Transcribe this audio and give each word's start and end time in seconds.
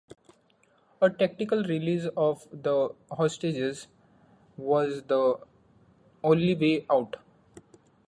A 0.99 1.11
tactical 1.11 1.63
release 1.63 2.07
of 2.17 2.47
the 2.51 2.89
hostages 3.11 3.85
was 4.57 5.03
the 5.03 5.37
only 6.23 6.55
way 6.55 6.87
out. 6.89 7.17